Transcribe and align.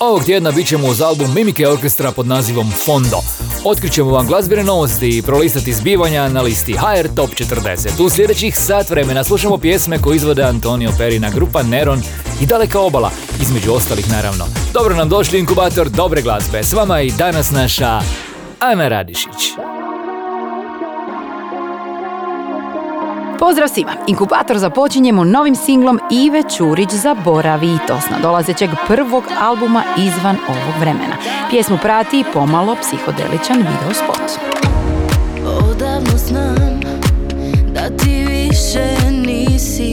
Ovog 0.00 0.24
tjedna 0.24 0.50
bit 0.50 0.66
ćemo 0.66 0.86
uz 0.88 1.00
album 1.00 1.34
Mimike 1.34 1.68
Orkestra 1.68 2.12
pod 2.12 2.26
nazivom 2.26 2.70
Fondo. 2.70 3.18
Otkrićemo 3.64 4.10
vam 4.10 4.26
glazbene 4.26 4.64
novosti 4.64 5.08
i 5.08 5.22
prolistati 5.22 5.72
zbivanja 5.72 6.28
na 6.28 6.42
listi 6.42 6.72
HR 6.72 7.08
Top 7.16 7.30
40. 7.30 8.04
U 8.04 8.08
sljedećih 8.10 8.56
sat 8.56 8.90
vremena 8.90 9.24
slušamo 9.24 9.58
pjesme 9.58 9.98
koje 9.98 10.16
izvode 10.16 10.42
Antonio 10.42 10.90
Perina, 10.98 11.30
grupa 11.30 11.62
Neron 11.62 12.02
i 12.40 12.46
Daleka 12.46 12.80
obala, 12.80 13.10
između 13.42 13.72
ostalih 13.72 14.10
naravno. 14.10 14.44
Dobro 14.72 14.94
nam 14.96 15.08
došli 15.08 15.38
inkubator 15.38 15.88
dobre 15.88 16.22
glazbe. 16.22 16.62
S 16.62 16.72
vama 16.72 17.00
i 17.00 17.10
danas 17.10 17.50
naša 17.50 18.00
Ana 18.60 18.88
Radišić. 18.88 19.77
Pozdrav 23.38 23.68
svima! 23.68 23.92
Inkubator 24.06 24.58
započinjemo 24.58 25.24
novim 25.24 25.54
singlom 25.54 26.00
Ive 26.10 26.42
Čurić 26.56 26.90
Zaboravi 26.90 27.78
to 27.86 28.00
s 28.00 28.10
nadolazećeg 28.10 28.70
prvog 28.86 29.24
albuma 29.40 29.82
izvan 29.98 30.36
ovog 30.48 30.80
vremena. 30.80 31.16
Pjesmu 31.50 31.78
prati 31.82 32.24
pomalo 32.32 32.76
psihodeličan 32.80 33.56
video 33.56 33.94
spot. 33.94 34.56
Odavno 35.70 36.18
znam 36.18 36.80
da 37.74 37.96
ti 37.96 38.24
više 38.28 39.10
nisi 39.10 39.92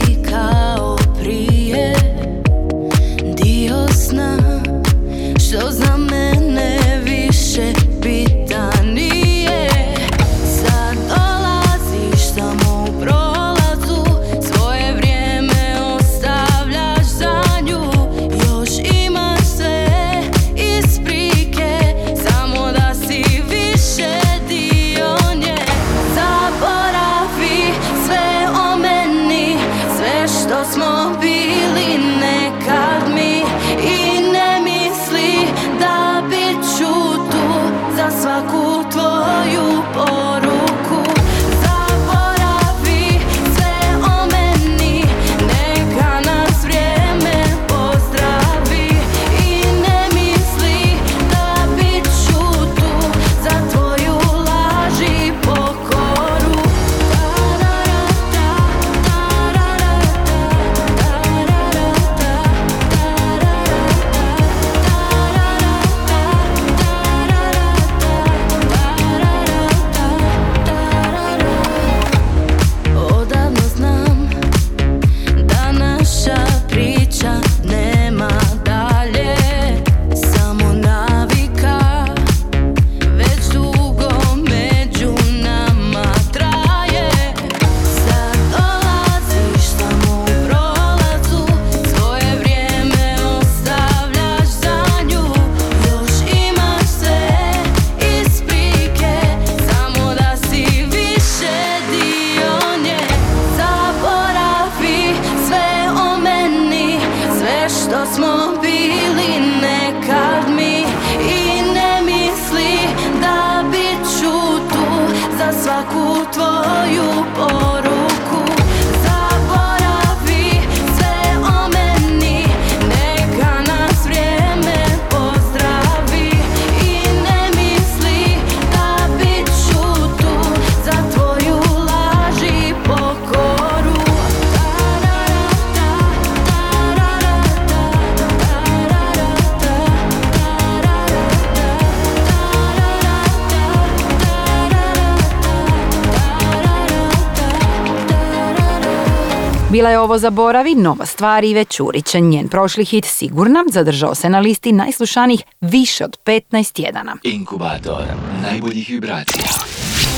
Bila 149.76 149.90
je 149.90 149.98
ovo 149.98 150.18
Zaboravi, 150.18 150.74
nova 150.74 151.06
stvar 151.06 151.44
Ive 151.44 151.64
Čurića. 151.64 152.18
Njen 152.18 152.48
prošli 152.48 152.84
hit 152.84 153.04
Sigurna 153.04 153.64
zadržao 153.70 154.14
se 154.14 154.28
na 154.28 154.38
listi 154.38 154.72
najslušanijih 154.72 155.42
više 155.60 156.04
od 156.04 156.18
15 156.24 156.72
tjedana. 156.72 157.16
Inkubator 157.22 158.02
najboljih 158.42 158.88
vibracija. 158.88 159.44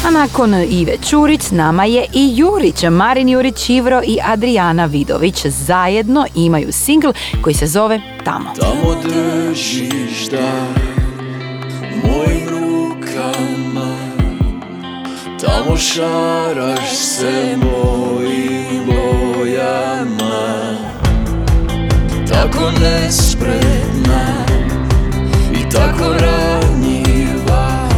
A 0.06 0.10
nakon 0.10 0.54
Ive 0.54 0.96
Čurić 1.10 1.42
s 1.42 1.50
nama 1.50 1.84
je 1.84 2.06
i 2.14 2.32
Jurić. 2.36 2.82
Marin 2.90 3.28
Jurić 3.28 3.70
Ivro 3.70 4.02
i 4.06 4.18
Adriana 4.24 4.86
Vidović 4.86 5.46
zajedno 5.46 6.26
imaju 6.34 6.72
singl 6.72 7.08
koji 7.42 7.54
se 7.54 7.66
zove 7.66 8.00
Tamo. 8.24 8.50
Tamo 8.60 8.94
držiš 9.02 10.28
da 10.30 10.66
mojim 12.04 12.48
rukama 12.48 13.96
Tamo 15.40 15.76
šaraš 15.76 16.96
se 16.96 17.56
mojim 17.56 18.17
bojama 19.58 20.76
Tako 22.28 22.70
nespretna 22.80 24.44
i 25.52 25.70
tako 25.70 26.04
ranjiva. 26.12 27.88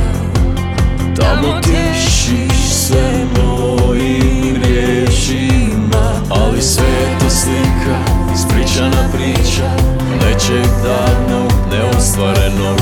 Tamo 1.17 1.61
tišiš 1.63 2.73
se 2.73 3.27
mojim 3.37 4.63
riječima 4.65 6.13
Ali 6.31 6.63
sve 6.63 7.19
to 7.21 7.31
slika, 7.31 7.99
ispričana 8.35 9.09
priča 9.13 9.71
Nečeg 10.25 10.71
davnog, 10.85 11.53
neostvarenog. 11.71 12.81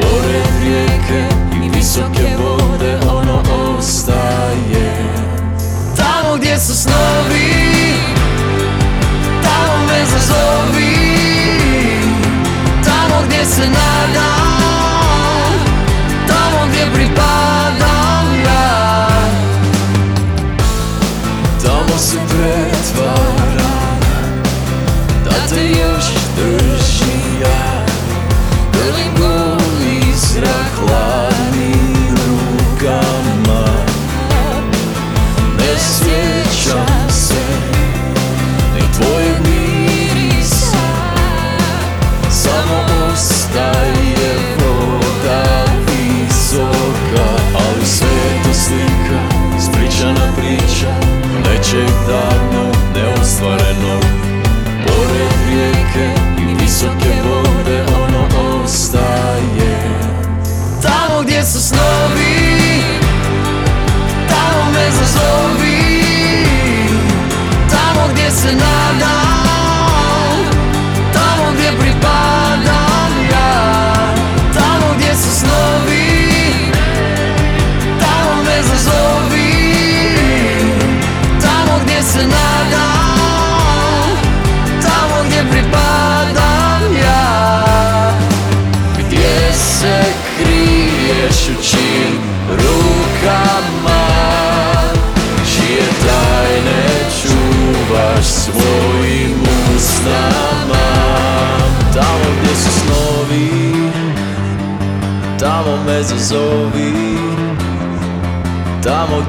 Pored 0.00 0.62
rijeke 0.62 1.24
i 1.64 1.76
visoke 1.76 2.36
vode 2.38 2.98
ono 3.10 3.42
ostaje. 3.78 5.04
Tamo 5.96 6.36
gdje 6.36 6.58
su 6.58 6.74
snovi 6.74 7.57
se 21.98 22.18
pretvara 22.28 23.74
Da 25.24 25.54
te 25.54 25.64
još 25.64 26.04
drži 26.36 26.67
trećeg 51.68 51.90
dana. 52.08 52.67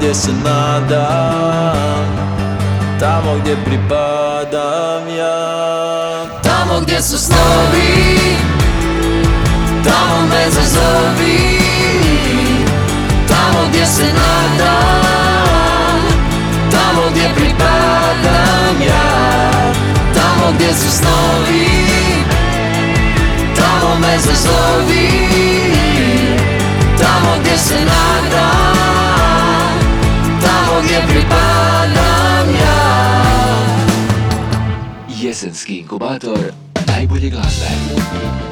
gdje 0.00 0.14
se 0.14 0.32
nadam 0.44 2.06
Tamo 3.00 3.34
gdje 3.40 3.56
pripadam 3.64 5.08
ja. 5.18 6.26
Tamo 6.42 6.80
gdje 6.80 7.02
su 7.02 7.18
snovi 7.18 8.36
Tamo 9.84 10.26
me 10.30 10.50
zazovi. 10.50 11.60
Tamo 13.28 13.68
gdje 13.68 13.86
se 13.86 14.04
nadam 14.04 16.00
Tamo 16.70 17.02
gdje 17.10 17.30
pripadam 17.36 18.82
ja. 18.86 19.50
Tamo 20.14 20.52
gdje 20.54 20.74
su 20.74 20.90
snovi 20.90 21.68
Tamo 23.54 23.94
me 24.00 24.18
zazovi. 24.18 25.10
Tamo 26.98 27.36
gdje 27.40 27.58
se 27.58 27.74
nadam 27.74 28.59
Jesenski 35.20 35.78
inkubator 35.78 36.52
najbolji 36.86 37.30
glasbe. 37.30 38.49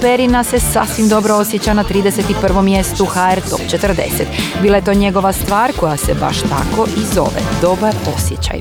Perina 0.00 0.44
se 0.44 0.60
sasvim 0.60 1.08
dobro 1.08 1.34
osjeća 1.34 1.74
na 1.74 1.84
31. 1.84 2.62
mjestu 2.62 3.04
HR 3.04 3.40
Top 3.50 3.60
40. 3.60 4.24
Bila 4.62 4.76
je 4.76 4.84
to 4.84 4.94
njegova 4.94 5.32
stvar 5.32 5.72
koja 5.80 5.96
se 5.96 6.14
baš 6.14 6.40
tako 6.40 6.86
i 6.96 7.14
zove. 7.14 7.40
Dobar 7.60 7.94
osjećaj. 8.16 8.60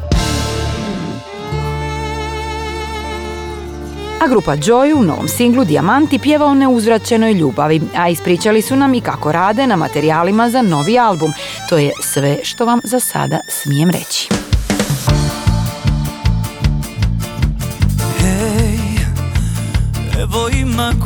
A 4.22 4.27
grupa 4.27 4.51
Joy 4.55 4.93
u 4.93 5.03
novom 5.03 5.27
singlu 5.27 5.65
Diamanti 5.65 6.19
pjeva 6.19 6.46
o 6.46 6.53
neuzvraćenoj 6.53 7.34
ljubavi, 7.34 7.81
a 7.96 8.10
ispričali 8.10 8.62
su 8.62 8.75
nam 8.75 8.93
i 8.93 9.01
kako 9.01 9.31
rade 9.31 9.67
na 9.67 9.75
materijalima 9.75 10.50
za 10.50 10.62
novi 10.62 11.00
album. 11.00 11.31
To 11.69 11.77
je 11.77 11.91
sve 12.01 12.38
što 12.43 12.65
vam 12.65 12.79
za 12.84 13.00
sada 13.00 13.39
smijem 13.48 13.89
reći. 13.89 14.19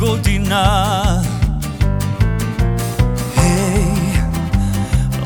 godina. 0.04 0.64
Hej, 3.36 3.84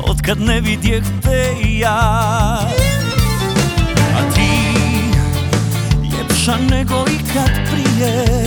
otkad 0.03 0.39
ne 0.39 0.61
vidjeh 0.61 1.03
te 1.21 1.55
i 1.63 1.79
ja. 1.79 1.99
A 4.15 4.21
ti, 4.35 4.51
ljepša 6.03 6.57
nego 6.69 7.05
ikad 7.11 7.51
prije. 7.71 8.38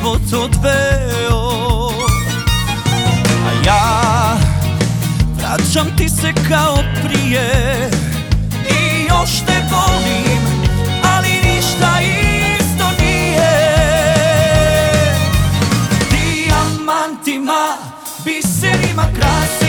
život 0.00 0.32
odveo. 0.32 1.90
A 3.46 3.66
ja 3.66 4.36
vraćam 5.36 5.96
ti 5.96 6.08
se 6.08 6.32
kao 6.48 6.78
prije. 7.04 7.90
I 8.70 9.04
još 9.08 9.30
te 9.46 9.62
volim, 9.70 10.42
ali 11.16 11.28
ništa 11.28 12.00
isto 12.58 12.84
nije. 13.02 13.52
Dijamantima, 16.10 17.76
biserima 18.24 19.04
krasa 19.14 19.59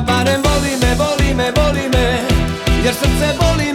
barem 0.00 0.42
voli 0.42 0.76
me, 0.80 0.94
voli 0.94 1.34
me, 1.34 1.52
voli 1.56 1.88
me 1.88 2.20
Jer 2.84 2.94
srce 2.94 3.28
boli 3.40 3.67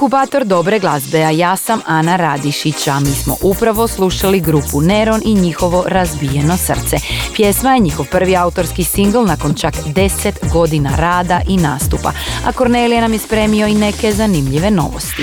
inkubator 0.00 0.44
dobre 0.44 0.78
glazbe, 0.78 1.24
a 1.24 1.30
ja 1.30 1.56
sam 1.56 1.80
Ana 1.86 2.16
Radišić, 2.16 2.88
a 2.88 3.00
mi 3.00 3.14
smo 3.14 3.36
upravo 3.42 3.88
slušali 3.88 4.40
grupu 4.40 4.80
Neron 4.80 5.20
i 5.24 5.34
njihovo 5.34 5.84
razbijeno 5.86 6.56
srce. 6.56 6.96
Pjesma 7.34 7.74
je 7.74 7.80
njihov 7.80 8.06
prvi 8.10 8.36
autorski 8.36 8.84
singl 8.84 9.18
nakon 9.18 9.54
čak 9.54 9.74
10 9.86 10.52
godina 10.52 10.90
rada 10.96 11.40
i 11.48 11.56
nastupa, 11.56 12.12
a 12.46 12.52
Kornelija 12.52 13.00
nam 13.00 13.12
je 13.12 13.18
spremio 13.18 13.66
i 13.66 13.74
neke 13.74 14.12
zanimljive 14.12 14.70
novosti. 14.70 15.22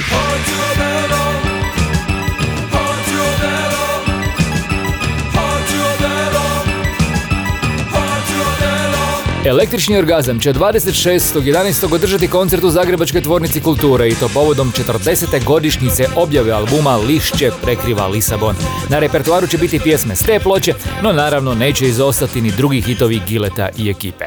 Električni 9.47 9.97
orgazam 9.97 10.39
će 10.39 10.53
26.11. 10.53 11.93
održati 11.93 12.27
koncert 12.27 12.63
u 12.63 12.69
Zagrebačkoj 12.69 13.21
tvornici 13.21 13.61
kulture 13.61 14.09
i 14.09 14.15
to 14.15 14.29
povodom 14.33 14.71
40. 14.71 15.43
godišnjice 15.45 16.07
objave 16.15 16.51
albuma 16.51 16.95
Lišće 16.95 17.51
prekriva 17.61 18.07
Lisabon. 18.07 18.55
Na 18.89 18.99
repertoaru 18.99 19.47
će 19.47 19.57
biti 19.57 19.79
pjesme 19.79 20.15
s 20.15 20.23
te 20.23 20.39
ploče, 20.39 20.73
no 21.03 21.13
naravno 21.13 21.55
neće 21.55 21.87
izostati 21.87 22.41
ni 22.41 22.51
drugi 22.51 22.81
hitovi 22.81 23.21
Gileta 23.27 23.69
i 23.77 23.89
ekipe. 23.89 24.25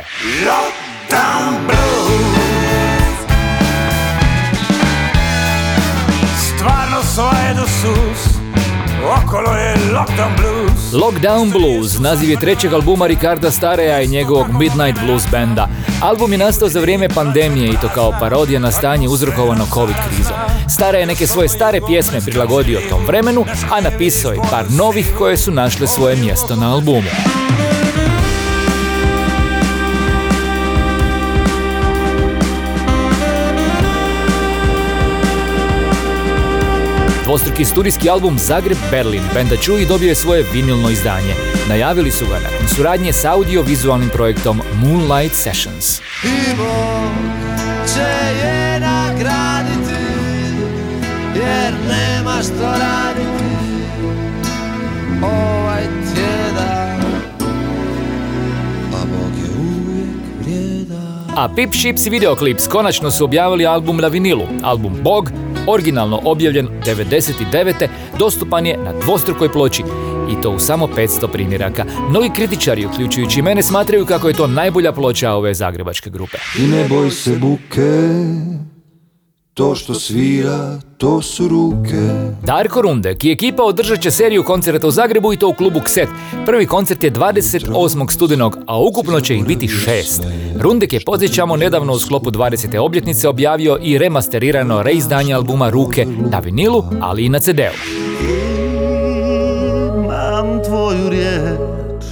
Stvarno 6.57 7.03
svoje 7.15 7.55
do 7.55 7.67
sus 7.67 8.41
Okolo 9.05 9.57
je 9.57 9.75
lockdown 9.93 10.37
blues 10.37 10.70
Lockdown 10.93 11.53
Blues 11.53 11.99
naziv 11.99 12.31
je 12.31 12.41
trećeg 12.41 12.73
albuma 12.73 13.07
Ricarda 13.07 13.51
Stareja 13.51 14.01
i 14.01 14.09
njegovog 14.09 14.47
Midnight 14.53 15.01
Blues 15.05 15.23
benda. 15.31 15.69
Album 16.03 16.33
je 16.33 16.39
nastao 16.39 16.69
za 16.69 16.81
vrijeme 16.81 17.09
pandemije 17.09 17.71
i 17.71 17.77
to 17.81 17.89
kao 17.95 18.13
parodija 18.21 18.61
na 18.61 18.73
stanje 18.73 19.09
uzrokovano 19.09 19.67
covid 19.75 19.97
krizom. 20.09 20.35
Stare 20.69 20.99
je 20.99 21.07
neke 21.07 21.27
svoje 21.27 21.49
stare 21.49 21.81
pjesme 21.87 22.21
prilagodio 22.21 22.81
tom 22.91 23.07
vremenu, 23.07 23.45
a 23.71 23.81
napisao 23.81 24.33
je 24.33 24.41
par 24.51 24.65
novih 24.71 25.07
koje 25.19 25.37
su 25.37 25.51
našle 25.51 25.87
svoje 25.87 26.17
mjesto 26.17 26.57
na 26.57 26.73
albumu. 26.73 27.11
Dvostruki 37.31 37.65
studijski 37.65 38.11
album 38.11 38.39
Zagreb 38.39 38.79
Berlin 38.91 39.23
benda 39.35 39.57
Čuji 39.57 39.87
dobio 39.87 40.09
je 40.09 40.15
svoje 40.15 40.45
vinilno 40.53 40.91
izdanje. 40.91 41.35
Najavili 41.69 42.11
su 42.11 42.27
ga 42.27 42.35
nakon 42.35 42.69
suradnje 42.77 43.13
s 43.13 43.25
audiovizualnim 43.25 44.09
projektom 44.09 44.61
Moonlight 44.83 45.37
Sessions. 45.37 46.01
I 46.25 46.57
Bog 46.57 47.13
će 47.95 48.37
je 48.47 48.81
nagraditi 48.81 50.01
Jer 51.35 51.73
nema 51.89 52.43
što 52.43 52.65
raditi 52.65 53.45
Ovaj 55.23 55.85
tjedan 56.15 57.01
A 58.95 59.05
Bog 59.05 59.33
je 59.43 59.51
uvijek 59.59 60.17
vrijedan 60.41 61.25
A 61.37 61.49
Pip 61.57 61.75
Ships 61.75 62.07
i 62.07 62.11
Videoclips 62.11 62.69
konačno 62.69 63.11
su 63.11 63.25
objavili 63.25 63.67
album 63.67 63.97
na 63.97 64.09
vinilu. 64.09 64.47
Album 64.63 64.97
Bog, 65.03 65.31
originalno 65.67 66.21
objavljen 66.25 66.69
99. 66.87 67.89
dostupan 68.19 68.67
je 68.67 68.77
na 68.77 68.93
dvostrukoj 68.93 69.53
ploči 69.53 69.83
i 70.31 70.43
to 70.43 70.51
u 70.51 70.59
samo 70.59 70.87
500 70.87 71.33
primjeraka. 71.33 71.85
Mnogi 72.11 72.31
kritičari, 72.35 72.87
uključujući 72.87 73.43
mene, 73.43 73.63
smatraju 73.63 74.07
kako 74.07 74.29
je 74.29 74.35
to 74.35 74.47
najbolja 74.47 74.93
ploča 74.93 75.33
ove 75.33 75.55
zagrebačke 75.55 76.11
grupe. 76.11 76.39
I 76.59 76.67
ne 76.67 76.89
boj 76.89 77.11
se 77.11 77.37
buke, 77.37 78.11
to 79.61 79.75
što 79.75 79.95
svira, 79.95 80.79
to 80.99 81.23
su 81.23 81.49
ruke. 81.49 81.97
Darko 82.43 82.83
Rundek 82.83 83.25
i 83.25 83.33
ekipa 83.33 83.63
održat 83.63 84.01
će 84.01 84.11
seriju 84.11 84.43
koncerta 84.43 84.87
u 84.87 84.91
Zagrebu 84.91 85.33
i 85.33 85.37
to 85.37 85.49
u 85.49 85.55
klubu 85.55 85.81
Kset. 85.85 86.09
Prvi 86.47 86.67
koncert 86.67 87.05
je 87.05 87.13
28. 87.13 88.11
studenog, 88.11 88.59
a 88.67 88.81
ukupno 88.81 89.21
će 89.21 89.37
ih 89.37 89.45
biti 89.45 89.69
šest. 89.69 90.23
Rundek 90.61 90.93
je, 90.93 91.01
podsjećamo, 91.07 91.57
nedavno 91.57 91.93
u 91.93 91.99
sklopu 91.99 92.31
20. 92.31 92.79
obljetnice 92.79 93.29
objavio 93.29 93.79
i 93.83 93.99
remasterirano 93.99 94.83
reizdanje 94.83 95.35
albuma 95.35 95.71
Ruke 95.71 96.07
na 96.31 96.39
vinilu, 96.39 96.85
ali 97.01 97.25
i 97.25 97.29
na 97.29 97.39
CD-u. 97.41 97.75
Imam 100.05 100.65
tvoju 100.65 101.11
riječ 101.11 102.05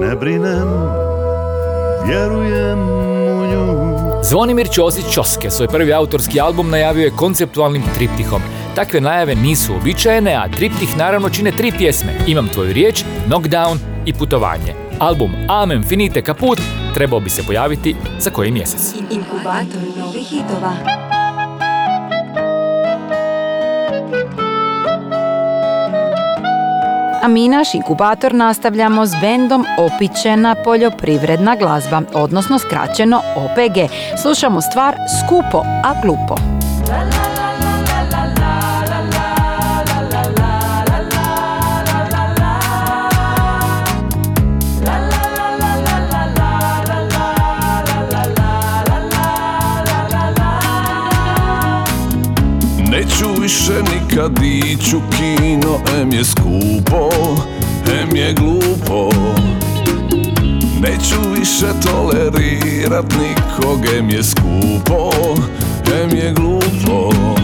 Ne 0.00 0.16
brinem 0.16 0.68
Vjerujem 2.06 3.09
Zvonimir 4.22 4.68
Ćosić 4.72 5.04
Ćoske 5.14 5.50
svoj 5.50 5.68
prvi 5.68 5.92
autorski 5.92 6.40
album 6.40 6.70
najavio 6.70 7.04
je 7.04 7.10
konceptualnim 7.16 7.82
triptihom. 7.94 8.42
Takve 8.74 9.00
najave 9.00 9.34
nisu 9.34 9.72
uobičajene, 9.72 10.34
a 10.34 10.48
triptih 10.48 10.96
naravno 10.96 11.30
čine 11.30 11.52
tri 11.52 11.72
pjesme. 11.78 12.12
Imam 12.26 12.48
tvoju 12.48 12.72
riječ, 12.72 13.04
Knockdown 13.28 13.78
i 14.06 14.12
Putovanje. 14.12 14.74
Album 14.98 15.30
Amen 15.48 15.82
Finite 15.82 16.22
Kaput 16.22 16.60
trebao 16.94 17.20
bi 17.20 17.30
se 17.30 17.42
pojaviti 17.42 17.96
za 18.18 18.30
koji 18.30 18.50
mjesec. 18.50 18.94
Inkubator 19.10 19.98
novih 19.98 20.26
hitova. 20.28 21.09
A 27.22 27.28
mi 27.28 27.48
naš 27.48 27.74
inkubator 27.74 28.34
nastavljamo 28.34 29.06
s 29.06 29.10
bendom 29.20 29.64
Opičena 29.78 30.54
poljoprivredna 30.64 31.56
glazba, 31.56 32.02
odnosno 32.14 32.58
skraćeno 32.58 33.20
OPG. 33.36 33.92
Slušamo 34.22 34.60
stvar 34.60 34.96
Skupo, 35.20 35.62
a 35.84 35.94
glupo. 36.02 36.34
Neću 52.90 53.40
više 53.40 53.72
nikad 53.72 53.99
ići 54.42 54.96
u 54.96 55.00
kino, 55.10 55.78
em 56.00 56.12
je 56.12 56.24
skupo, 56.24 57.10
em 58.00 58.16
je 58.16 58.32
glupo. 58.32 59.10
Neću 60.80 61.30
više 61.34 61.66
tolerirat 61.86 63.04
nikog, 63.04 63.84
em 63.98 64.10
je 64.10 64.22
skupo, 64.24 65.10
em 66.02 66.18
je 66.18 66.32
glupo 66.32 67.39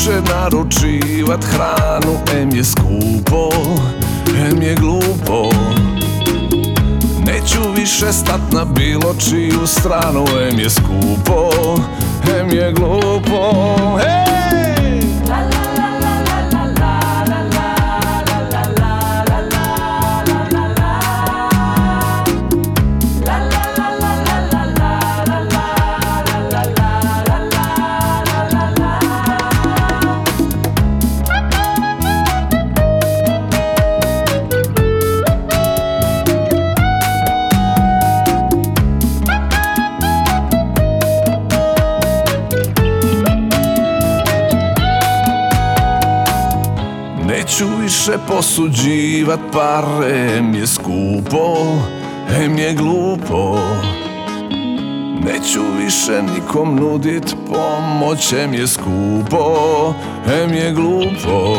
više 0.00 0.20
naručivat 0.34 1.44
hranu. 1.44 2.18
Em 2.40 2.50
je 2.56 2.64
skupo, 2.64 3.48
em 4.36 4.62
je 4.62 4.74
glupo. 4.74 5.50
Neću 7.26 7.72
više 7.76 8.12
stat 8.12 8.40
na 8.52 8.64
bilo 8.64 9.14
čiju 9.28 9.66
stranu. 9.66 10.24
Em 10.50 10.58
je 10.58 10.70
skupo, 10.70 11.50
em 12.40 12.50
je 12.50 12.72
glupo. 12.72 13.54
Hej! 13.98 14.39
Više 48.00 48.18
posuđivat 48.28 49.40
pare, 49.52 50.36
em 50.36 50.54
je 50.54 50.66
skupo, 50.66 51.56
em 52.42 52.58
je 52.58 52.74
glupo. 52.74 53.58
Neću 55.24 55.60
više 55.84 56.22
nikom 56.22 56.76
nudit 56.76 57.34
pomoć, 57.46 58.32
em 58.32 58.54
je 58.54 58.66
skupo, 58.66 59.94
em 60.42 60.54
je 60.54 60.72
glupo 60.72 61.56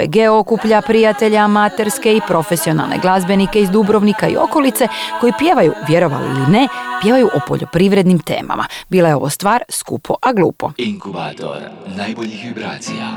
OPG 0.00 0.16
okuplja 0.30 0.82
prijatelja 0.82 1.44
amaterske 1.44 2.16
i 2.16 2.20
profesionalne 2.28 2.98
glazbenike 3.02 3.60
iz 3.60 3.70
Dubrovnika 3.70 4.28
i 4.28 4.36
okolice 4.36 4.88
koji 5.20 5.32
pjevaju, 5.38 5.72
vjerovali 5.88 6.24
ili 6.24 6.46
ne, 6.50 6.68
pjevaju 7.02 7.30
o 7.34 7.40
poljoprivrednim 7.48 8.18
temama. 8.18 8.64
Bila 8.88 9.08
je 9.08 9.14
ovo 9.14 9.30
stvar 9.30 9.62
skupo, 9.68 10.14
a 10.22 10.32
glupo. 10.32 10.72
Inkubator 10.76 11.56
najboljih 11.86 12.44
vibracija. 12.44 13.10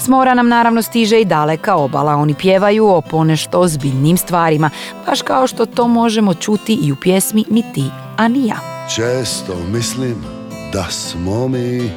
S 0.00 0.08
mora 0.08 0.34
nam 0.34 0.48
naravno 0.48 0.82
stiže 0.82 1.20
i 1.20 1.24
daleka 1.24 1.74
obala. 1.76 2.14
Oni 2.14 2.34
pjevaju 2.34 2.88
o 2.88 3.00
ponešto 3.00 3.60
ozbiljnim 3.60 4.16
stvarima, 4.16 4.70
baš 5.06 5.22
kao 5.22 5.46
što 5.46 5.66
to 5.66 5.88
možemo 5.88 6.34
čuti 6.34 6.78
i 6.82 6.92
u 6.92 6.96
pjesmi 6.96 7.44
Ni 7.50 7.64
ti, 7.74 7.84
a 8.16 8.28
ni 8.28 8.46
ja. 8.46 8.56
Često 8.94 9.56
mislim 9.72 10.33
da 10.74 10.84
smo 10.90 11.48
mi 11.48 11.90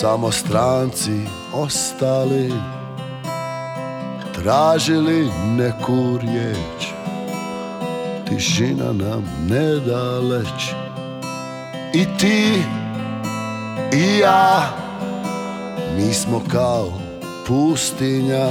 samo 0.00 0.32
stranci 0.32 1.20
ostali 1.54 2.52
Tražili 4.34 5.28
neku 5.56 6.18
riječ. 6.20 6.86
Tišina 8.28 8.92
nam 8.92 9.24
ne 9.48 9.74
da 9.86 10.20
leć. 10.20 10.72
I 11.94 12.04
ti 12.18 12.62
i 13.92 14.18
ja 14.18 14.62
Mi 15.96 16.14
smo 16.14 16.42
kao 16.52 16.92
pustinja 17.46 18.48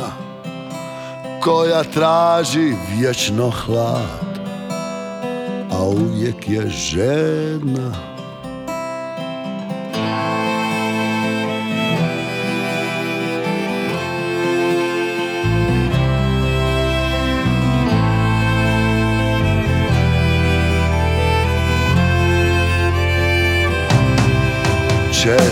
Koja 1.44 1.84
traži 1.84 2.74
vječno 2.98 3.50
hlad 3.50 4.40
a 5.72 5.84
uvijek 5.84 6.50
je 6.50 6.70
žedna 6.70 8.15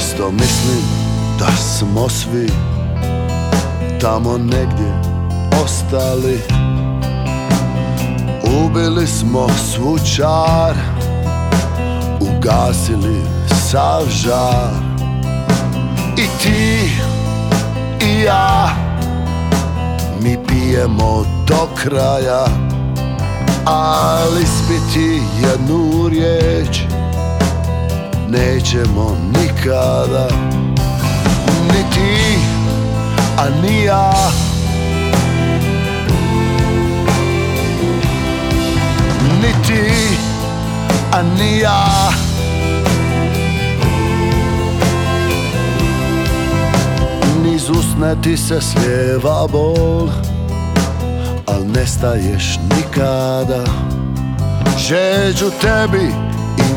Često 0.04 0.32
mislim 0.32 0.84
da 1.40 1.48
smo 1.52 2.10
svi 2.10 2.50
tamo 4.02 4.38
negdje 4.38 5.02
ostali. 5.64 6.40
Ubili 8.64 9.08
smo 9.08 9.48
svu 9.50 9.98
čar 10.16 10.76
Ugasili 12.20 13.22
sav 13.72 14.04
žar. 14.10 14.74
I 16.18 16.44
ti 16.44 16.92
i 18.06 18.22
ja 18.22 18.70
Mi 20.22 20.38
pijemo 20.48 21.26
do 21.48 21.68
kraja 21.76 22.46
Ali 23.66 24.46
spiti 24.46 25.22
jednu 25.42 26.10
riječ 26.10 26.93
Nećemo 28.34 29.18
nikada. 29.28 30.28
Ni 31.68 31.84
ti, 31.94 32.38
a 33.38 33.50
ni 33.62 33.84
ja. 33.84 34.14
Ni 39.42 39.54
ti, 39.68 39.92
a 41.12 41.22
ni 41.40 41.60
ja. 41.60 42.10
Niz 47.44 47.70
usne 47.70 48.16
ti 48.22 48.38
se 48.38 48.62
svjeva 48.62 49.48
bol 49.52 50.10
Al 51.48 51.68
nestaješ 51.76 52.60
nikada. 52.76 53.64
Žeđ 54.78 55.42
u 55.42 55.52
tebi 55.62 56.14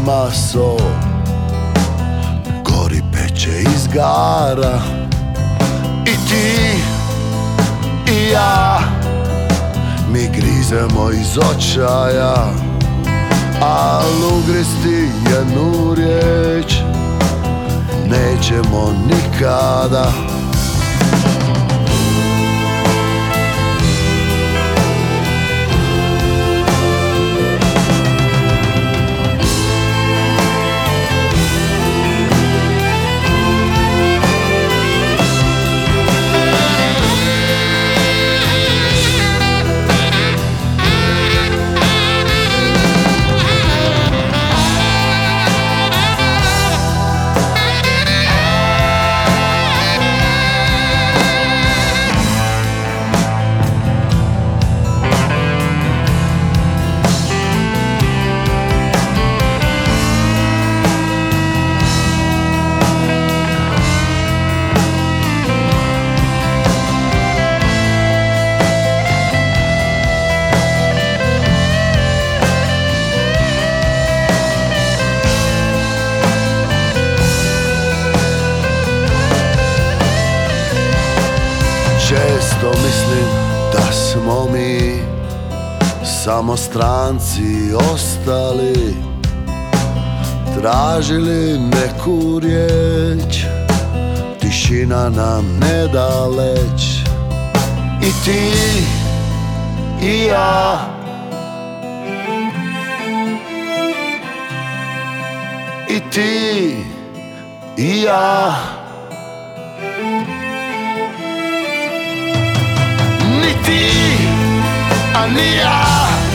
ima 0.03 0.31
sol 0.31 1.06
izgara 3.87 4.81
I 6.07 6.29
ti 6.29 6.79
i 8.13 8.31
ja 8.33 8.79
mi 10.13 10.29
grizemo 10.29 11.11
iz 11.11 11.39
očaja 11.39 12.35
Al 13.63 14.39
ugristi 14.39 15.09
jednu 15.31 15.95
riječ 15.95 16.75
Nećemo 18.07 18.93
nikada 19.07 20.13
samo 86.47 86.57
stranci 86.57 87.75
ostali 87.93 88.95
Tražili 90.61 91.59
neku 91.59 92.39
riječ. 92.39 93.45
Tišina 94.41 95.09
nam 95.09 95.45
ne 95.61 95.89
da 95.93 96.27
I 98.03 98.11
ti 98.25 98.53
i 100.03 100.27
ja. 100.27 100.79
I 105.89 106.01
ti 106.11 106.77
i 107.77 108.03
ja. 108.03 108.55
Ni 113.41 113.65
ti, 113.65 113.91
a 115.15 115.27
ni 115.27 115.57
ja. 115.57 116.26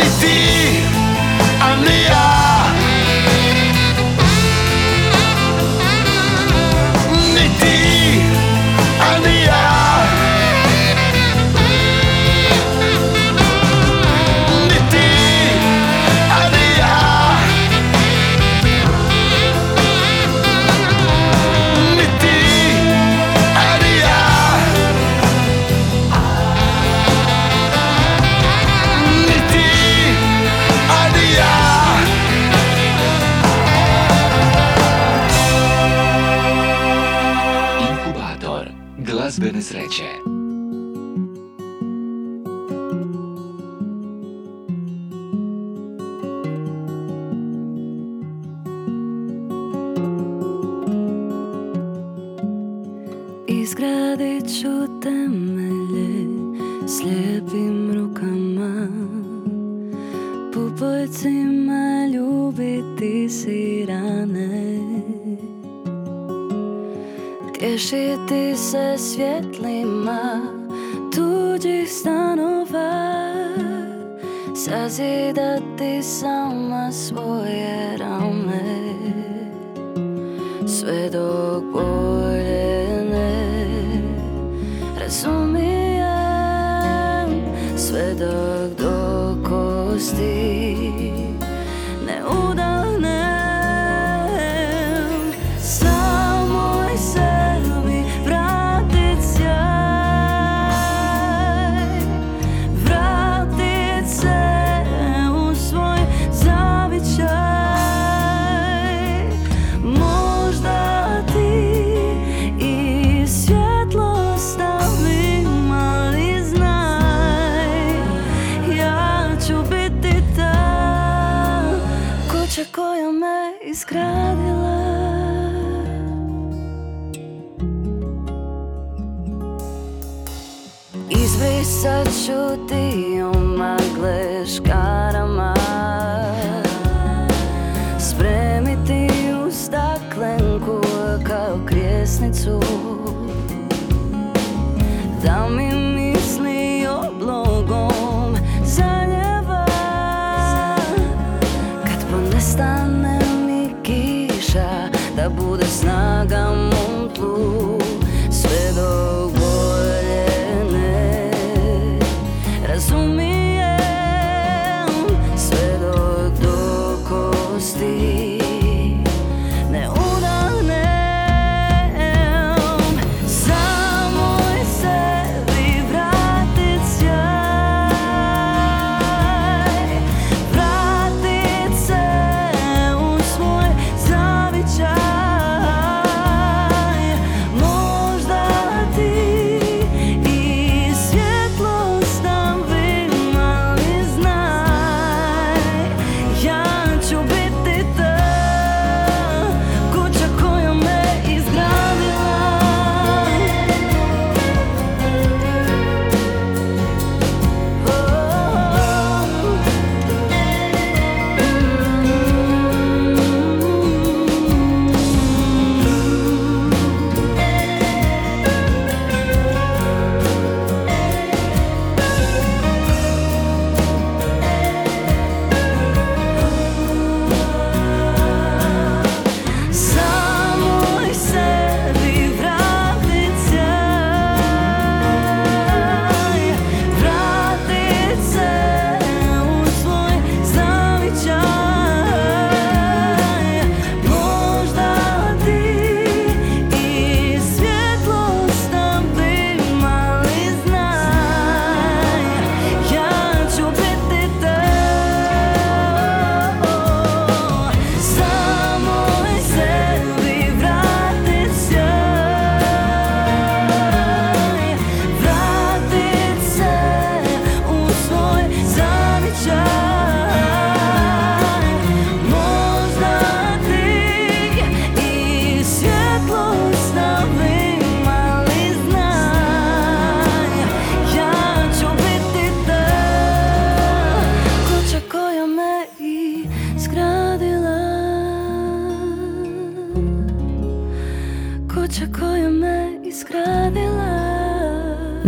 reality 0.00 0.79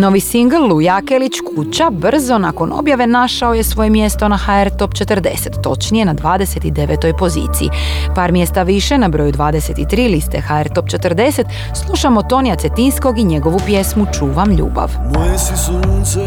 Novi 0.02 0.20
singl 0.20 0.56
Luja 0.56 0.96
Akelić 0.96 1.32
Kuća 1.54 1.90
brzo 1.90 2.38
nakon 2.38 2.72
objave 2.72 3.06
našao 3.06 3.54
je 3.54 3.62
svoje 3.62 3.90
mjesto 3.90 4.28
na 4.28 4.36
HR 4.36 4.70
Top 4.78 4.90
40, 4.90 5.62
točnije 5.62 6.04
na 6.04 6.14
29. 6.14 7.18
poziciji. 7.18 7.68
Par 8.14 8.32
mjesta 8.32 8.62
više 8.62 8.98
na 8.98 9.08
broju 9.08 9.32
23 9.32 10.10
liste 10.10 10.40
HR 10.40 10.68
Top 10.74 10.86
40 10.86 11.44
slušamo 11.86 12.22
Tonija 12.22 12.56
Cetinskog 12.56 13.18
i 13.18 13.24
njegovu 13.24 13.60
pjesmu 13.66 14.06
Čuvam 14.18 14.50
ljubav. 14.50 14.90
Moje 15.14 15.38
si 15.38 15.56
sunce 15.56 16.20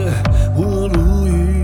u 0.58 0.64
oluji 0.64 1.62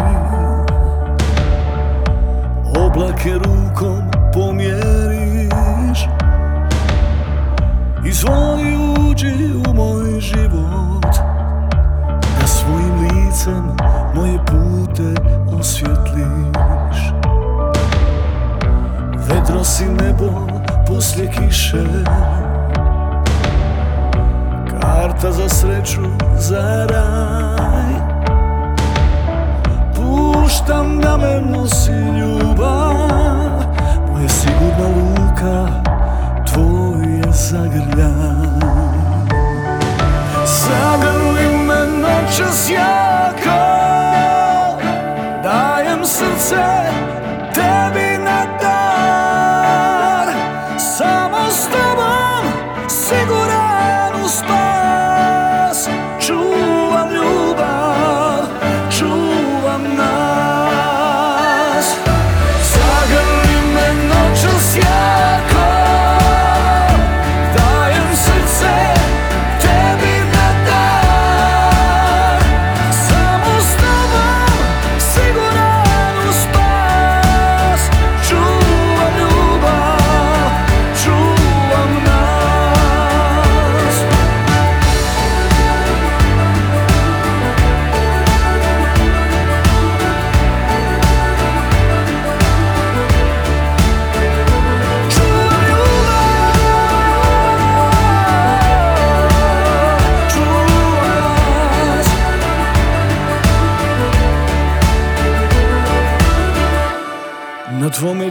Oblake 2.87 3.33
rukom 3.33 4.01
pomjeriš 4.33 5.99
Izvoli 8.05 8.60
Si 19.81 19.87
nebo 19.87 20.47
poslije 20.87 21.31
kiše. 21.31 21.83
Karta 24.69 25.31
za 25.31 25.49
sreću, 25.49 26.01
za 26.37 26.87
raj. 26.89 27.93
Puštam 29.95 30.99
da 30.99 31.17
me 31.17 31.41
nosi 31.41 31.91
ljubav. 31.91 32.93
Moja 34.11 34.29
sigurna 34.29 34.87
luka, 34.87 35.67
tvoj 36.53 37.17
je 37.17 37.31
zagrljaj. 37.31 38.71
Zagrli 40.45 41.57
me 41.67 41.87
noćas 42.01 42.69
jako. 42.69 43.59
Dajem 45.43 46.05
srce 46.05 46.80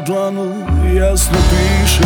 dlanu 0.06 0.54
jasno 1.00 1.38
piše 1.50 2.02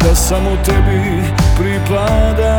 Da 0.00 0.14
samo 0.14 0.50
tebi 0.64 1.22
pripadam 1.58 2.51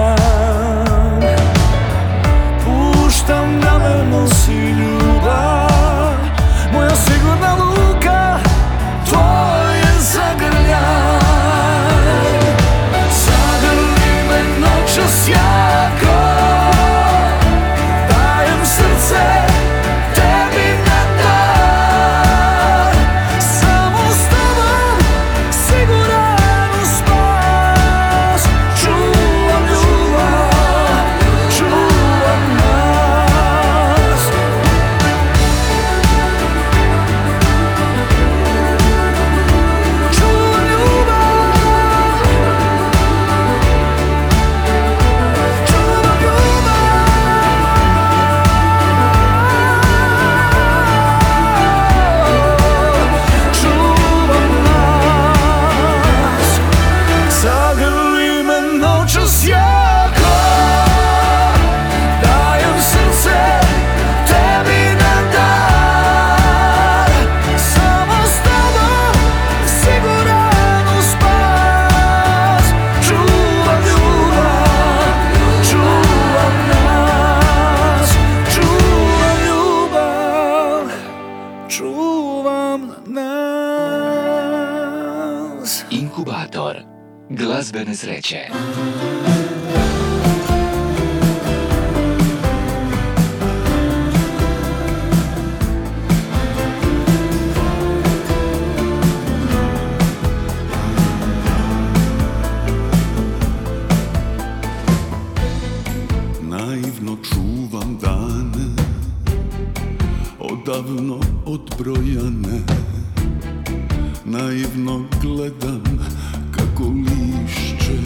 Odavno 110.65 111.19
odbrojane. 111.45 112.61
Naivno 114.25 115.05
gledam 115.21 115.83
kako 116.51 116.83
lišće 116.83 117.97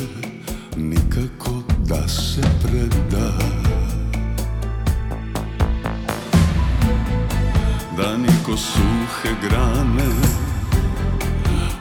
Nikako 0.77 1.51
da 1.85 2.07
se 2.07 2.41
preda. 2.63 3.31
Da 7.97 8.17
niko 8.17 8.57
suhe 8.57 9.35
grane 9.41 10.09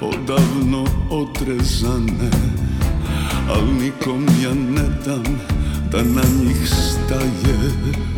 Odavno 0.01 0.85
odrezane 1.11 2.31
Al 3.51 3.65
nikom 3.81 4.27
ja 4.43 4.55
ne 4.55 4.89
dam 5.05 5.41
da 5.93 6.03
na 6.03 6.23
njih 6.45 6.69
staje 6.69 8.16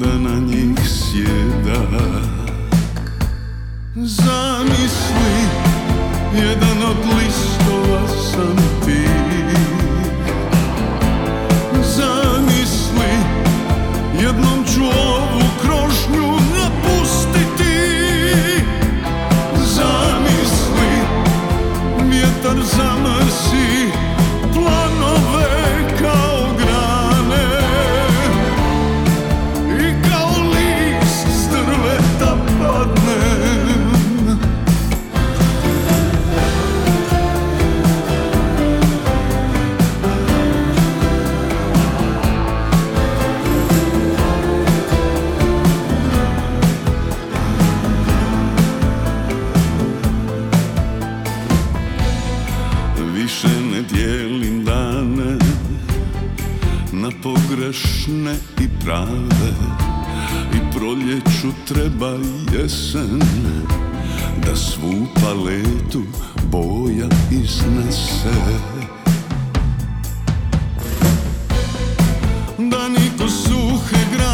Da 0.00 0.18
na 0.18 0.38
njih 0.38 0.78
sjeda. 0.88 2.00
Zamisli, 3.96 5.36
jedan 6.34 6.82
od 6.90 6.96
listova 6.96 8.08
sam 8.08 8.56
ti. 8.84 9.04
Zamisli, 11.82 13.12
jednom 14.22 14.64
ću 14.74 14.84
ovu 14.84 15.42
krošnju 15.62 16.32
napustiti. 16.54 17.80
Zamisli, 19.56 20.92
vjetar 22.10 22.64
zamrsi, 22.76 23.92
prave 58.84 59.52
I 60.54 60.76
proljeću 60.76 61.48
treba 61.68 62.10
jesen 62.52 63.20
Da 64.46 64.56
svu 64.56 65.06
paletu 65.14 66.02
boja 66.50 67.08
iznese. 67.30 68.34
Da 72.58 72.88
niko 72.88 73.28
suhe 73.28 74.04
grane 74.12 74.29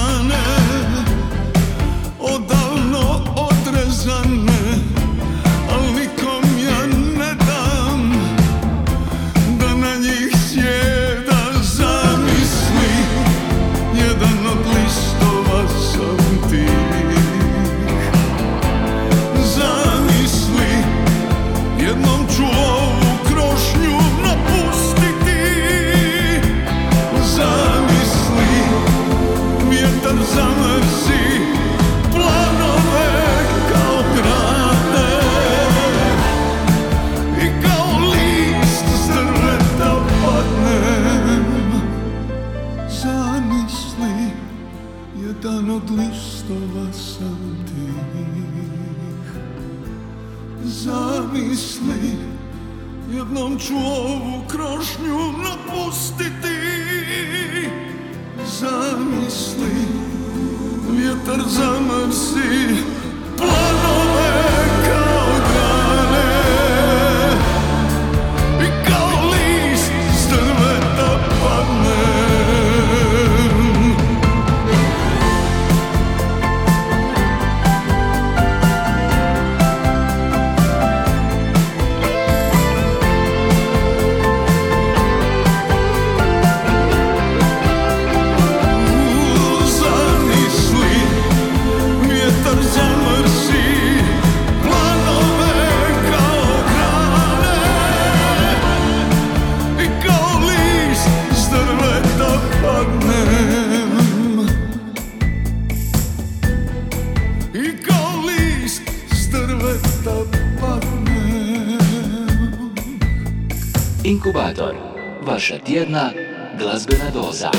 Inkubator, 114.07 114.74
vaša 115.22 115.59
tjedna 115.59 116.11
glazbena 116.59 117.11
doza. 117.14 117.50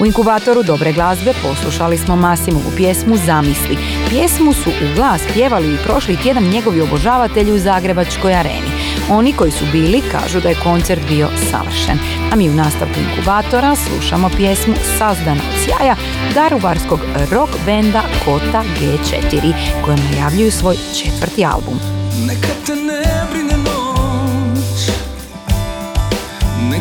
U 0.00 0.06
inkubatoru 0.06 0.62
dobre 0.62 0.92
glazbe 0.92 1.32
poslušali 1.42 1.98
smo 1.98 2.16
Masimovu 2.16 2.70
pjesmu 2.76 3.16
Zamisli. 3.16 3.78
Pjesmu 4.08 4.52
su 4.52 4.70
u 4.70 4.94
glas 4.94 5.20
pjevali 5.32 5.74
i 5.74 5.78
prošli 5.84 6.16
tjedan 6.22 6.44
njegovi 6.44 6.80
obožavatelji 6.80 7.52
u 7.52 7.58
Zagrebačkoj 7.58 8.34
areni. 8.34 8.70
Oni 9.10 9.32
koji 9.32 9.50
su 9.50 9.64
bili 9.72 10.02
kažu 10.12 10.40
da 10.40 10.48
je 10.48 10.60
koncert 10.62 11.02
bio 11.08 11.28
savršen. 11.50 11.98
A 12.32 12.36
mi 12.36 12.50
u 12.50 12.54
nastavku 12.54 13.00
inkubatora 13.00 13.76
slušamo 13.76 14.30
pjesmu 14.36 14.74
Sazdana 14.98 15.40
od 15.50 15.64
sjaja 15.64 15.96
daruvarskog 16.34 17.00
rock 17.32 17.52
benda 17.66 18.02
Kota 18.24 18.64
G4 18.80 19.52
kojom 19.84 20.00
najavljuju 20.12 20.50
svoj 20.50 20.76
četvrti 20.94 21.44
album. 21.44 21.80
Neka 22.26 22.48
te 22.66 22.79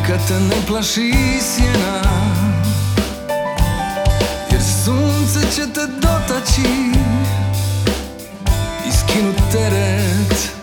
Neka 0.10 0.22
te 0.28 0.40
ne 0.40 0.56
plaši 0.68 1.14
sjena 1.42 2.02
Jer 4.52 4.62
sunce 4.86 5.40
će 5.56 5.74
te 5.74 5.82
dotaći 6.02 6.92
I 8.88 8.92
skinut 8.92 9.36
teret 9.52 10.59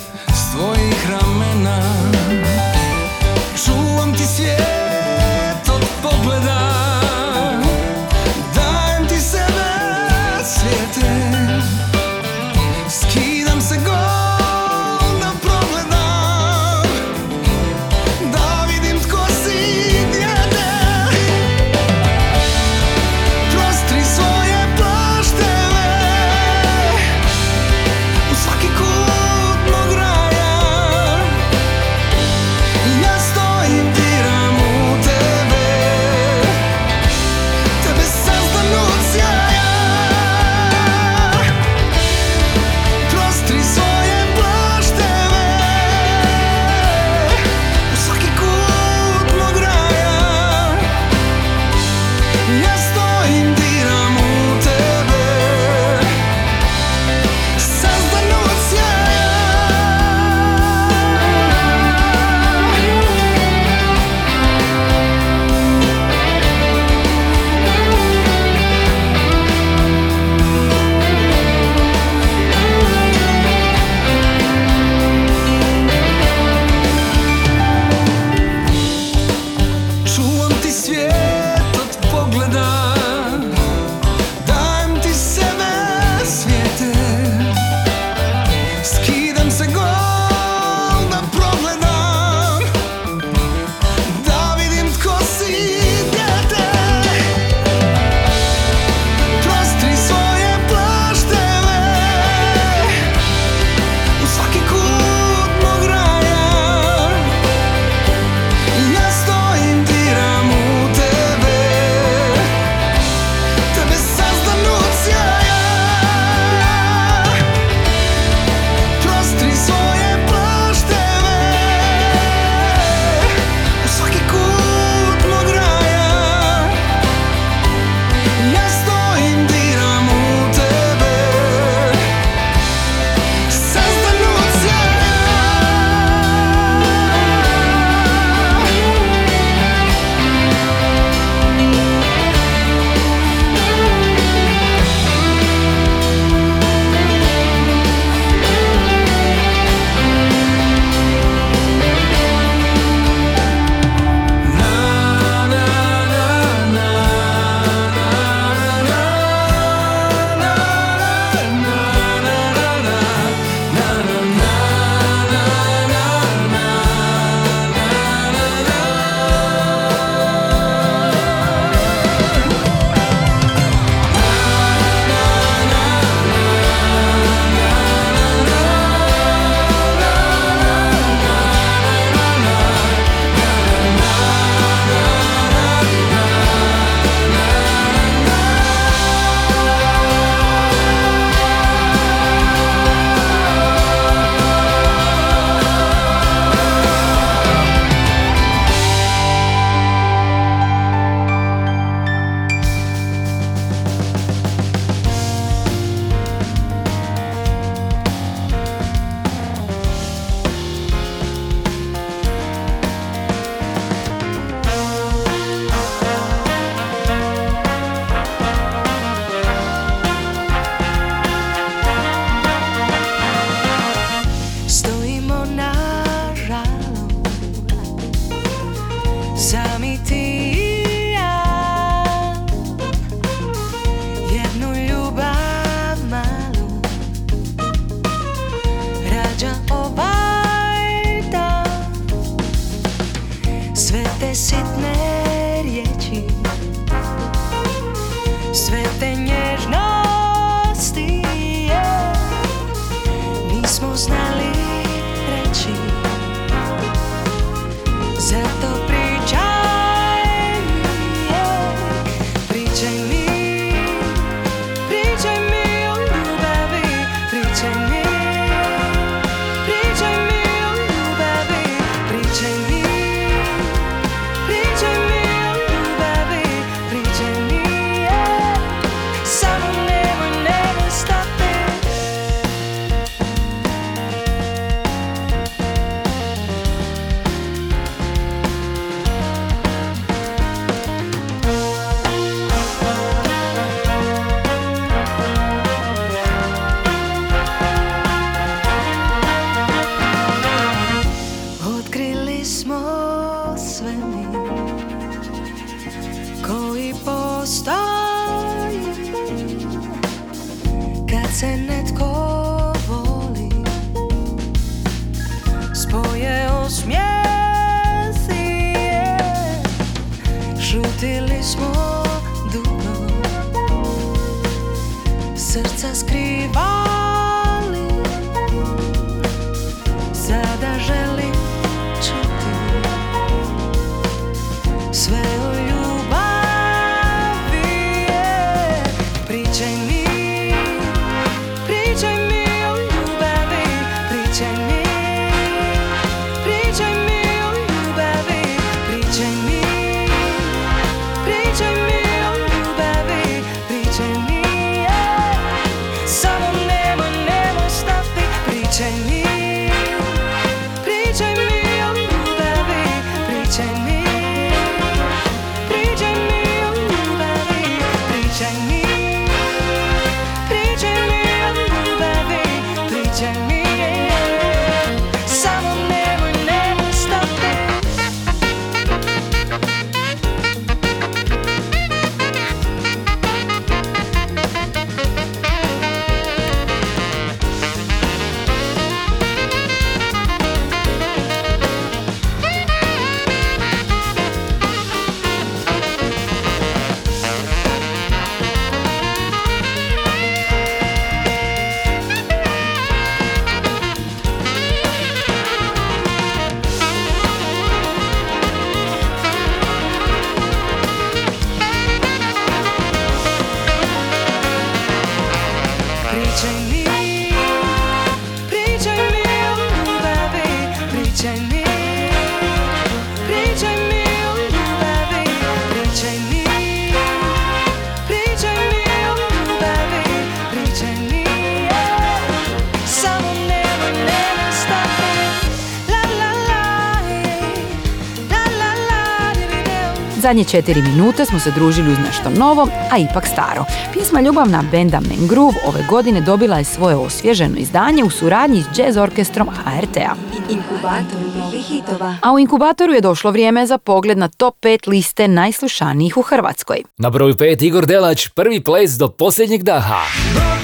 Zadnje 440.27 440.45
četiri 440.45 440.83
minute 440.83 441.24
smo 441.24 441.41
se 441.41 441.51
družili 441.51 441.93
uz 441.93 441.99
nešto 441.99 442.31
novo, 442.31 442.68
a 442.91 442.99
ipak 442.99 443.27
staro. 443.27 443.64
Pjesma 443.93 444.20
Ljubavna 444.20 444.64
benda 444.72 445.01
Man 445.01 445.27
Groove 445.29 445.59
ove 445.66 445.85
godine 445.91 446.20
dobila 446.20 446.59
je 446.59 446.64
svoje 446.64 446.97
osvježeno 446.97 447.57
izdanje 447.57 448.05
u 448.05 448.11
suradnji 448.11 448.62
s 448.62 448.79
jazz 448.79 448.97
orkestrom 448.97 449.49
HRT-a. 449.49 450.14
Inkubator 450.51 451.20
novih 451.37 451.66
hitova. 451.66 452.16
A 452.22 452.33
u 452.33 452.39
inkubatoru 452.39 452.93
je 452.93 453.01
došlo 453.01 453.31
vrijeme 453.31 453.66
za 453.66 453.79
pogled 453.79 454.18
na 454.18 454.29
top 454.29 454.55
5 454.62 454.89
liste 454.89 455.29
najslušanijih 455.29 456.16
u 456.16 456.22
Hrvatskoj. 456.22 456.83
Na 456.99 457.11
broju 457.11 457.35
5 457.35 457.64
Igor 457.64 457.87
Delać, 457.87 458.29
prvi 458.29 458.61
ples 458.61 458.91
do 458.91 459.09
posljednjeg 459.09 459.62
daha. 459.62 460.03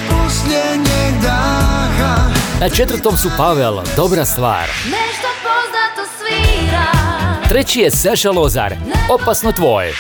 Posljednjeg 0.09 1.23
daha 1.23 1.83
Na 2.61 2.69
četvrtom 2.71 3.17
su 3.17 3.29
Pavel, 3.37 3.81
dobra 3.97 4.25
stvar. 4.25 4.69
Treći 7.53 7.81
je 7.81 7.91
Saša 7.91 8.31
Lozar, 8.31 8.75
opasno 9.11 9.53
tvoj. 9.53 9.93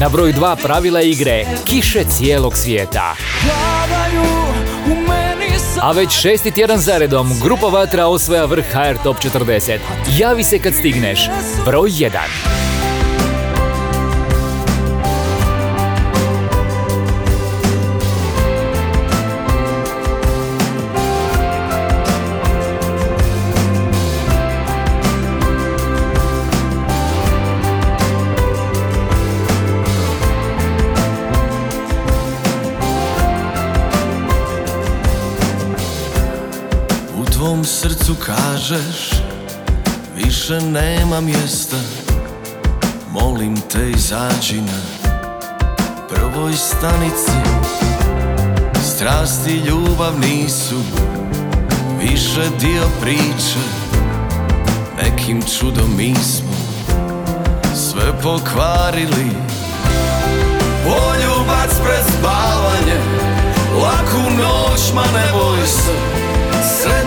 Na 0.00 0.08
broju 0.08 0.32
2 0.32 0.56
pravila 0.62 1.02
igre, 1.02 1.44
kiše 1.64 2.04
cijelog 2.08 2.56
svijeta. 2.56 3.14
A 5.80 5.92
već 5.92 6.10
šesti 6.10 6.50
tjedan 6.50 6.78
zaredom, 6.78 7.40
grupa 7.42 7.66
Vatra 7.66 8.06
osvaja 8.06 8.44
vrh 8.44 8.64
HR 8.72 9.02
Top 9.02 9.16
40. 9.16 9.78
Javi 10.18 10.44
se 10.44 10.58
kad 10.58 10.74
stigneš. 10.74 11.20
Broj 11.64 11.90
1. 11.90 12.65
kažeš 38.56 39.10
Više 40.16 40.60
nema 40.60 41.20
mjesta. 41.20 41.76
Molim 43.12 43.56
te 43.72 43.90
izađi 43.90 44.60
na 44.60 45.06
Prvoj 46.08 46.52
stanici. 46.52 47.32
Strasti 48.82 49.50
ljubav 49.50 50.20
nisu 50.20 50.76
Više 52.00 52.50
dio 52.60 52.82
priče. 53.00 53.60
Nekim 55.02 55.42
čudom 55.58 55.96
mi 55.96 56.14
smo 56.14 56.56
Sve 57.74 58.20
pokvarili. 58.22 59.30
Poljubac 60.84 61.70
pred 61.84 62.04
spavanje 62.18 63.00
Laku 63.82 64.30
noć, 64.30 64.92
ma 64.94 65.02
ne 65.02 65.32
boj 65.32 65.66
se 65.66 66.25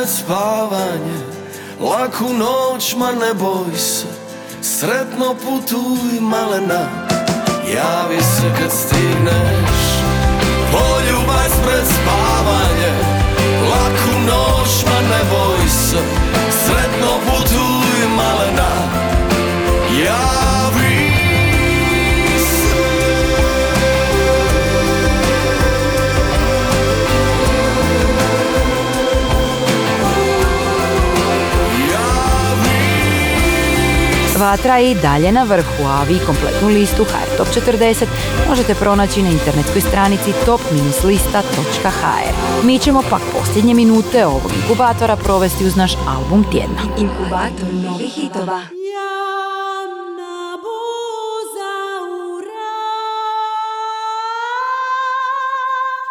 pred 0.00 0.08
spavanje. 0.08 1.18
Laku 1.80 2.24
noć, 2.32 2.94
ma 2.96 3.12
ne 3.12 3.34
boj 3.34 3.78
se. 3.78 4.06
Sretno 4.62 5.34
putuj 5.34 6.20
malena 6.20 6.88
Javi 7.74 8.20
se 8.22 8.48
kad 8.58 8.72
stigneš. 8.72 9.80
Poljubac 10.72 11.52
pred 11.66 11.84
spavanje. 11.86 12.92
Laku 13.70 14.14
noć, 14.26 14.84
ma 14.86 15.00
ne 15.00 15.22
boj 15.30 15.68
se. 15.68 16.02
Sretno 16.64 17.12
putuj 17.26 18.08
malena 18.16 18.89
Vatra 34.40 34.76
je 34.76 34.90
i 34.90 34.94
dalje 34.94 35.32
na 35.32 35.42
vrhu, 35.42 35.84
a 35.84 36.02
vi 36.08 36.18
kompletnu 36.26 36.68
listu 36.68 37.04
HR 37.04 37.36
Top 37.36 37.48
40 37.48 38.06
možete 38.48 38.74
pronaći 38.74 39.22
na 39.22 39.30
internetskoj 39.30 39.80
stranici 39.80 40.32
top-lista.hr. 40.46 42.34
Mi 42.66 42.78
ćemo 42.78 43.02
pak 43.10 43.22
posljednje 43.38 43.74
minute 43.74 44.26
ovog 44.26 44.52
inkubatora 44.62 45.16
provesti 45.16 45.64
uz 45.66 45.76
naš 45.76 45.92
album 46.08 46.44
tjedna. 46.52 46.80
Inkubator 46.98 47.74
novih 47.84 48.12
hitova. 48.14 48.60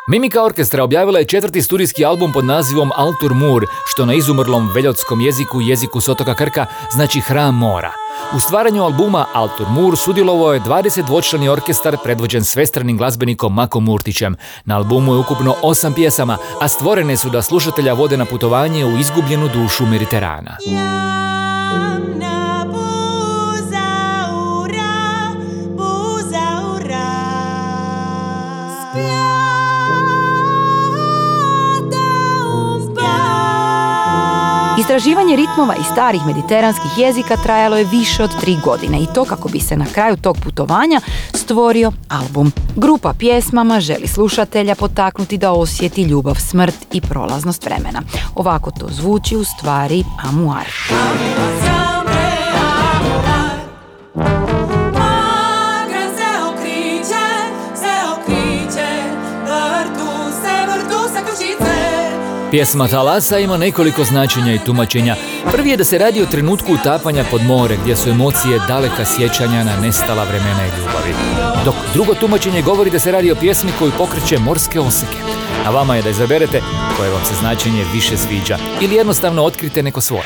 Mimika 0.07 0.43
Orkestra 0.43 0.83
objavila 0.83 1.19
je 1.19 1.25
četvrti 1.25 1.61
studijski 1.61 2.05
album 2.05 2.33
pod 2.33 2.45
nazivom 2.45 2.91
Altur 2.95 3.33
Mur, 3.33 3.65
što 3.85 4.05
na 4.05 4.13
izumrlom 4.13 4.69
veljotskom 4.75 5.21
jeziku, 5.21 5.61
jeziku 5.61 6.01
s 6.01 6.09
otoka 6.09 6.35
Krka, 6.35 6.65
znači 6.91 7.19
hram 7.19 7.55
mora. 7.55 8.08
U 8.35 8.39
stvaranju 8.39 8.83
albuma 8.83 9.25
Altur 9.33 9.67
Mur 9.69 9.97
sudjelovao 9.97 10.53
je 10.53 10.59
22-člani 10.59 11.49
orkestar 11.49 11.97
predvođen 12.03 12.43
svestranim 12.43 12.97
glazbenikom 12.97 13.53
Makom 13.53 13.83
Murtićem. 13.83 14.35
Na 14.65 14.75
albumu 14.77 15.13
je 15.13 15.19
ukupno 15.19 15.55
osam 15.61 15.93
pjesama, 15.93 16.37
a 16.61 16.67
stvorene 16.67 17.17
su 17.17 17.29
da 17.29 17.41
slušatelja 17.41 17.93
vode 17.93 18.17
na 18.17 18.25
putovanje 18.25 18.85
u 18.85 18.97
izgubljenu 18.97 19.47
dušu 19.47 19.85
Mediterana. 19.85 20.57
Istraživanje 34.89 35.35
ritmova 35.35 35.75
i 35.75 35.83
starih 35.83 36.21
mediteranskih 36.25 36.97
jezika 36.97 37.35
trajalo 37.37 37.77
je 37.77 37.83
više 37.83 38.23
od 38.23 38.39
tri 38.41 38.57
godine 38.63 38.99
i 38.99 39.07
to 39.13 39.25
kako 39.25 39.49
bi 39.49 39.59
se 39.59 39.77
na 39.77 39.85
kraju 39.85 40.17
tog 40.17 40.37
putovanja 40.43 41.01
stvorio 41.33 41.91
album. 42.07 42.51
Grupa 42.75 43.13
pjesmama 43.19 43.79
želi 43.79 44.07
slušatelja 44.07 44.75
potaknuti 44.75 45.37
da 45.37 45.51
osjeti 45.51 46.01
ljubav, 46.01 46.35
smrt 46.35 46.75
i 46.93 47.01
prolaznost 47.01 47.65
vremena. 47.65 48.01
Ovako 48.35 48.71
to 48.71 48.87
zvuči 48.89 49.35
u 49.35 49.43
stvari 49.43 50.03
Amuar. 50.23 50.67
Pjesma 62.51 62.87
Talasa 62.87 63.39
ima 63.39 63.57
nekoliko 63.57 64.03
značenja 64.03 64.53
i 64.53 64.59
tumačenja. 64.59 65.15
Prvi 65.51 65.69
je 65.69 65.77
da 65.77 65.83
se 65.83 65.97
radi 65.97 66.21
o 66.21 66.25
trenutku 66.25 66.73
utapanja 66.73 67.25
pod 67.31 67.43
more 67.43 67.77
gdje 67.81 67.95
su 67.95 68.09
emocije 68.09 68.59
daleka 68.67 69.05
sjećanja 69.05 69.63
na 69.63 69.75
nestala 69.81 70.23
vremena 70.23 70.65
i 70.65 70.79
ljubavi. 70.79 71.13
Dok 71.65 71.75
drugo 71.93 72.13
tumačenje 72.13 72.61
govori 72.61 72.89
da 72.89 72.99
se 72.99 73.11
radi 73.11 73.31
o 73.31 73.35
pjesmi 73.35 73.71
koju 73.79 73.91
pokreće 73.97 74.39
morske 74.39 74.79
oseke. 74.79 75.17
A 75.65 75.69
vama 75.69 75.95
je 75.95 76.01
da 76.01 76.09
izaberete 76.09 76.61
koje 76.97 77.11
vam 77.11 77.25
se 77.25 77.35
značenje 77.39 77.85
više 77.93 78.17
sviđa 78.17 78.57
ili 78.81 78.95
jednostavno 78.95 79.43
otkrite 79.43 79.83
neko 79.83 80.01
svoje. 80.01 80.25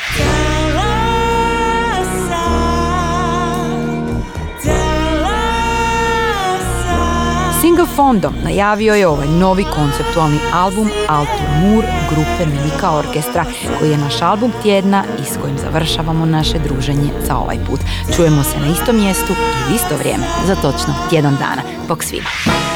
Single 7.74 7.94
Fondo 7.96 8.30
najavio 8.44 8.94
je 8.94 9.08
ovaj 9.08 9.28
novi 9.28 9.64
konceptualni 9.74 10.38
album 10.52 10.90
Altur 11.08 11.48
Mur 11.62 11.84
grupe 12.08 12.46
Mimika 12.46 12.90
Orkestra, 12.90 13.44
koji 13.78 13.90
je 13.90 13.98
naš 13.98 14.22
album 14.22 14.52
tjedna 14.62 15.04
i 15.22 15.24
s 15.24 15.36
kojim 15.42 15.58
završavamo 15.58 16.26
naše 16.26 16.58
druženje 16.58 17.10
za 17.26 17.36
ovaj 17.36 17.56
put. 17.66 17.80
Čujemo 18.16 18.42
se 18.42 18.58
na 18.58 18.66
istom 18.66 18.96
mjestu 18.96 19.32
i 19.32 19.72
u 19.72 19.74
isto 19.74 19.96
vrijeme 19.96 20.24
za 20.46 20.54
točno 20.54 20.94
tjedan 21.10 21.36
dana. 21.36 21.62
Bok 21.88 22.02
svima! 22.02 22.73